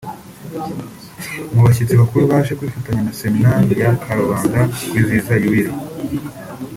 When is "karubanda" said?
4.03-4.59